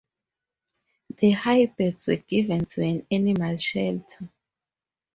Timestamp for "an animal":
2.81-3.55